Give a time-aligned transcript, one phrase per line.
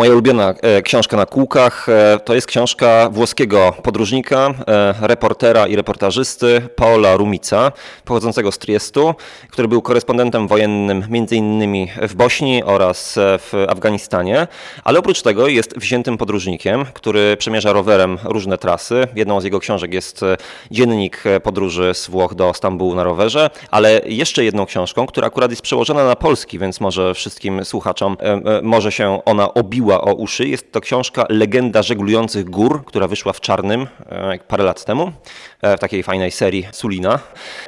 [0.00, 5.76] Moja ulubiona e, książka na kółkach e, to jest książka włoskiego podróżnika, e, reportera i
[5.76, 7.72] reportażysty Paola Rumica,
[8.04, 9.14] pochodzącego z Triestu,
[9.50, 14.46] który był korespondentem wojennym innymi w Bośni oraz w Afganistanie,
[14.84, 19.08] ale oprócz tego jest wziętym podróżnikiem, który przemierza rowerem różne trasy.
[19.16, 20.20] Jedną z jego książek jest
[20.70, 25.62] Dziennik podróży z Włoch do Stambułu na rowerze, ale jeszcze jedną książką, która akurat jest
[25.62, 28.16] przełożona na polski, więc może wszystkim słuchaczom
[28.62, 30.48] może się ona obiła o uszy.
[30.48, 35.12] Jest to książka Legenda żeglujących gór, która wyszła w czarnym e, parę lat temu,
[35.62, 37.18] e, w takiej fajnej serii Sulina.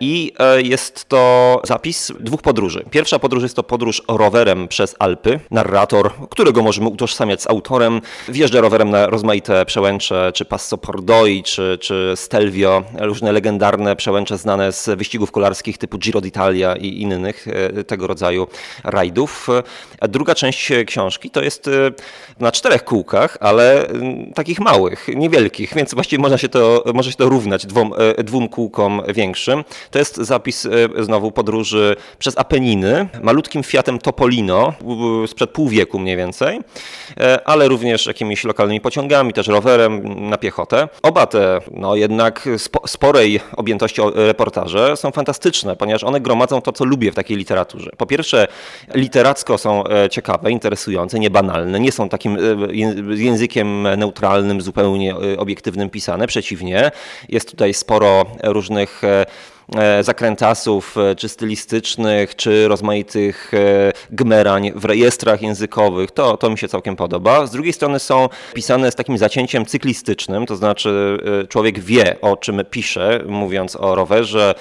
[0.00, 2.84] I e, jest to zapis dwóch podróży.
[2.90, 5.40] Pierwsza podróż jest to podróż rowerem przez Alpy.
[5.50, 11.78] Narrator, którego możemy utożsamiać z autorem, wjeżdża rowerem na rozmaite przełęcze, czy Passo Pordoi, czy,
[11.80, 17.46] czy Stelvio, różne legendarne przełęcze znane z wyścigów kolarskich typu Giro d'Italia i innych
[17.86, 18.46] tego rodzaju
[18.84, 19.48] rajdów.
[20.08, 21.70] Druga część książki to jest
[22.40, 27.16] na czterech kółkach, ale mm, takich małych, niewielkich, więc właściwie można się to, może się
[27.16, 29.64] to równać dwom, e, dwóm kółkom większym.
[29.90, 30.70] To jest zapis e,
[31.04, 34.72] znowu podróży przez Apeniny, malutkim Fiatem Topolino
[35.26, 36.60] sprzed pół wieku mniej więcej,
[37.20, 40.88] e, ale również jakimiś lokalnymi pociągami, też rowerem na piechotę.
[41.02, 42.48] Oba te, no jednak
[42.86, 47.90] sporej objętości reportaże są fantastyczne, ponieważ one gromadzą to, co lubię w takiej literaturze.
[47.96, 48.48] Po pierwsze,
[48.94, 52.74] literacko są ciekawe, interesujące, niebanalne, nie są takim e,
[53.16, 56.26] językiem neutralnym, zupełnie e, obiektywnym pisane.
[56.26, 56.90] Przeciwnie,
[57.28, 59.26] jest tutaj sporo różnych e,
[60.00, 66.10] zakrętasów, e, czy stylistycznych, czy rozmaitych e, gmerań w rejestrach językowych.
[66.10, 67.46] To, to mi się całkiem podoba.
[67.46, 72.62] Z drugiej strony są pisane z takim zacięciem cyklistycznym, to znaczy człowiek wie, o czym
[72.70, 74.54] pisze, mówiąc o rowerze,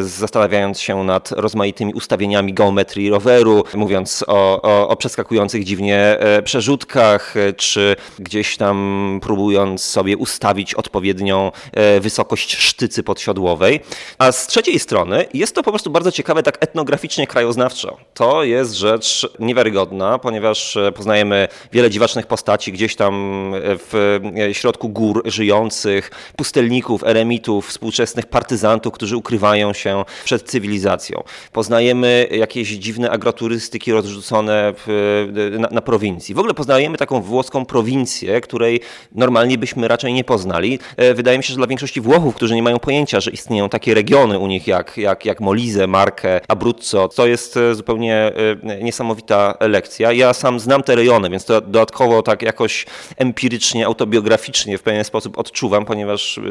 [0.00, 7.96] zastanawiając się nad rozmaitymi ustawieniami geometrii roweru, mówiąc o, o, o przeskakujących dziwnie przerzutkach, czy
[8.18, 11.52] gdzieś tam próbując sobie ustawić odpowiednią
[12.00, 13.80] wysokość sztycy podsiodłowej.
[14.18, 17.96] A z trzeciej strony jest to po prostu bardzo ciekawe tak etnograficznie, krajoznawczo.
[18.14, 23.14] To jest rzecz niewiarygodna, ponieważ e, poznajemy wiele dziwacznych postaci gdzieś tam
[23.54, 31.22] e, w e, środku gór żyjących, pustelników, eremitów, współczesnych partyzantów, którzy ukrywają się przed cywilizacją.
[31.52, 36.34] Poznajemy jakieś dziwne agroturystyki rozrzucone w, na, na prowincji.
[36.34, 38.80] W ogóle poznajemy taką włoską prowincję, której
[39.12, 40.78] normalnie byśmy raczej nie poznali.
[41.14, 44.25] Wydaje mi się, że dla większości Włochów, którzy nie mają pojęcia, że istnieją takie regiony,
[44.34, 47.08] u nich jak, jak, jak Molise, Markę, Abruzzo.
[47.08, 48.32] To jest e, zupełnie
[48.62, 50.12] e, niesamowita lekcja.
[50.12, 55.38] Ja sam znam te rejony, więc to dodatkowo tak jakoś empirycznie, autobiograficznie w pewien sposób
[55.38, 56.42] odczuwam, ponieważ e,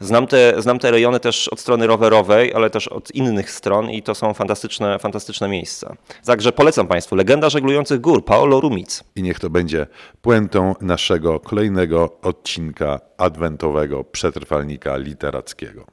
[0.00, 4.02] znam te, znam te rejony też od strony rowerowej, ale też od innych stron i
[4.02, 5.96] to są fantastyczne, fantastyczne miejsca.
[6.24, 9.04] Także polecam Państwu Legenda żeglujących gór, Paolo Rumic.
[9.16, 9.86] I niech to będzie
[10.22, 15.86] puentą naszego kolejnego odcinka adwentowego przetrwalnika literackiego.